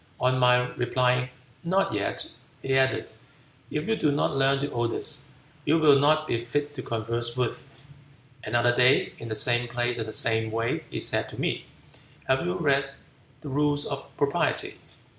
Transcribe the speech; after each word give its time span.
On 0.19 0.39
my 0.39 0.69
replying, 0.77 1.29
'Not 1.63 1.93
yet,' 1.93 2.31
he 2.63 2.75
added, 2.75 3.11
'If 3.69 3.87
you 3.87 3.95
do 3.95 4.11
not 4.11 4.35
learn 4.35 4.59
the 4.59 4.71
Odes, 4.71 5.25
you 5.63 5.77
will 5.77 5.99
not 5.99 6.25
be 6.25 6.43
fit 6.43 6.73
to 6.73 6.81
converse 6.81 7.37
with.' 7.37 7.63
Another 8.43 8.75
day, 8.75 9.13
in 9.19 9.27
the 9.27 9.35
same 9.35 9.67
place 9.67 9.99
and 9.99 10.07
the 10.07 10.11
same 10.11 10.49
way, 10.49 10.85
he 10.89 10.99
said 10.99 11.29
to 11.29 11.39
me, 11.39 11.65
'Have 12.27 12.43
you 12.43 12.55
read 12.57 12.89
the 13.41 13.49
rules 13.49 13.85
of 13.85 14.07
Propriety?' 14.17 14.79